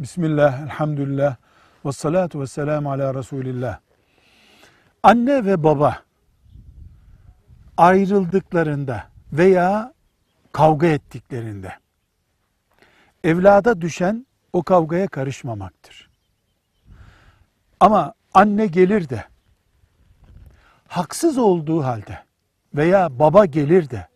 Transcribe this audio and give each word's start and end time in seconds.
Bismillah, 0.00 0.62
elhamdülillah, 0.62 1.36
ve 1.84 1.92
salatu 1.92 2.40
ve 2.40 2.46
selamu 2.46 2.90
ala 2.90 3.14
Resulillah. 3.14 3.78
Anne 5.02 5.44
ve 5.44 5.64
baba 5.64 6.02
ayrıldıklarında 7.76 9.04
veya 9.32 9.94
kavga 10.52 10.86
ettiklerinde 10.86 11.72
evlada 13.24 13.80
düşen 13.80 14.26
o 14.52 14.62
kavgaya 14.62 15.08
karışmamaktır. 15.08 16.10
Ama 17.80 18.14
anne 18.34 18.66
gelir 18.66 19.08
de 19.08 19.24
haksız 20.88 21.38
olduğu 21.38 21.84
halde 21.84 22.18
veya 22.74 23.18
baba 23.18 23.44
gelir 23.46 23.90
de 23.90 24.08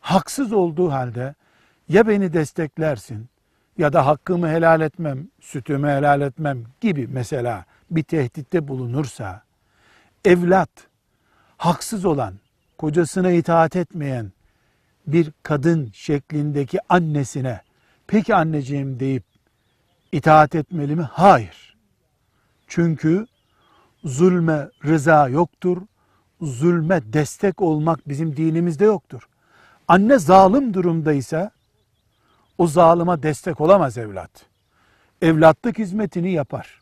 haksız 0.00 0.52
olduğu 0.52 0.92
halde 0.92 1.34
ya 1.88 2.08
beni 2.08 2.32
desteklersin 2.32 3.28
ya 3.78 3.92
da 3.92 4.06
hakkımı 4.06 4.48
helal 4.48 4.80
etmem, 4.80 5.28
sütümü 5.40 5.88
helal 5.88 6.20
etmem 6.20 6.64
gibi 6.80 7.08
mesela 7.08 7.64
bir 7.90 8.02
tehditte 8.02 8.68
bulunursa 8.68 9.42
evlat 10.24 10.70
haksız 11.56 12.04
olan, 12.04 12.34
kocasına 12.78 13.30
itaat 13.30 13.76
etmeyen 13.76 14.32
bir 15.06 15.32
kadın 15.42 15.90
şeklindeki 15.92 16.78
annesine 16.88 17.60
peki 18.06 18.34
anneciğim 18.34 19.00
deyip 19.00 19.24
itaat 20.12 20.54
etmeli 20.54 20.96
mi? 20.96 21.08
Hayır. 21.12 21.76
Çünkü 22.66 23.26
zulme 24.04 24.68
rıza 24.84 25.28
yoktur. 25.28 25.82
Zulme 26.40 27.12
destek 27.12 27.62
olmak 27.62 28.08
bizim 28.08 28.36
dinimizde 28.36 28.84
yoktur. 28.84 29.28
Anne 29.88 30.18
zalim 30.18 30.74
durumdaysa 30.74 31.50
o 32.58 32.66
zalıma 32.66 33.22
destek 33.22 33.60
olamaz 33.60 33.98
evlat. 33.98 34.30
Evlatlık 35.22 35.78
hizmetini 35.78 36.32
yapar. 36.32 36.80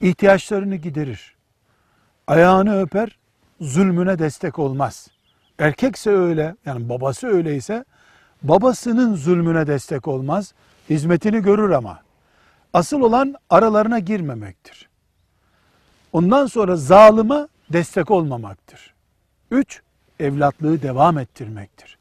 İhtiyaçlarını 0.00 0.76
giderir. 0.76 1.36
Ayağını 2.26 2.80
öper, 2.80 3.18
zulmüne 3.60 4.18
destek 4.18 4.58
olmaz. 4.58 5.08
Erkekse 5.58 6.10
öyle, 6.10 6.56
yani 6.66 6.88
babası 6.88 7.26
öyleyse 7.26 7.84
babasının 8.42 9.16
zulmüne 9.16 9.66
destek 9.66 10.08
olmaz. 10.08 10.54
Hizmetini 10.90 11.42
görür 11.42 11.70
ama. 11.70 12.00
Asıl 12.72 13.00
olan 13.00 13.34
aralarına 13.50 13.98
girmemektir. 13.98 14.88
Ondan 16.12 16.46
sonra 16.46 16.76
zalıma 16.76 17.48
destek 17.72 18.10
olmamaktır. 18.10 18.94
Üç, 19.50 19.82
evlatlığı 20.20 20.82
devam 20.82 21.18
ettirmektir. 21.18 21.98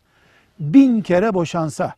Bin 0.60 1.02
kere 1.02 1.34
boşansa, 1.34 1.94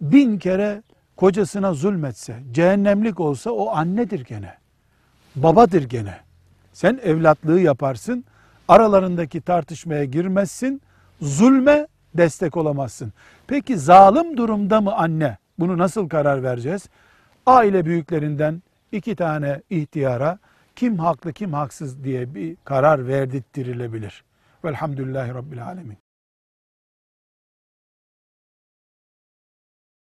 bin 0.00 0.38
kere 0.38 0.82
kocasına 1.16 1.74
zulmetse, 1.74 2.42
cehennemlik 2.52 3.20
olsa 3.20 3.50
o 3.50 3.70
annedir 3.70 4.24
gene. 4.24 4.54
Babadır 5.36 5.82
gene. 5.82 6.14
Sen 6.72 7.00
evlatlığı 7.02 7.60
yaparsın, 7.60 8.24
aralarındaki 8.68 9.40
tartışmaya 9.40 10.04
girmezsin, 10.04 10.82
zulme 11.20 11.86
destek 12.14 12.56
olamazsın. 12.56 13.12
Peki 13.46 13.78
zalim 13.78 14.36
durumda 14.36 14.80
mı 14.80 14.94
anne? 14.94 15.38
Bunu 15.58 15.78
nasıl 15.78 16.08
karar 16.08 16.42
vereceğiz? 16.42 16.88
Aile 17.46 17.84
büyüklerinden 17.84 18.62
iki 18.92 19.16
tane 19.16 19.62
ihtiyara 19.70 20.38
kim 20.76 20.98
haklı 20.98 21.32
kim 21.32 21.52
haksız 21.52 22.04
diye 22.04 22.34
bir 22.34 22.56
karar 22.64 23.08
verdirtilebilir. 23.08 24.24
Velhamdülillahi 24.64 25.34
Rabbil 25.34 25.66
Alemin. 25.66 26.05